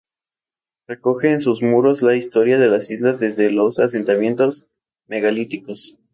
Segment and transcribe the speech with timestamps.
[0.87, 4.65] Recoge en sus muros la historia de las islas desde los asentamientos
[5.05, 5.95] megalíticos.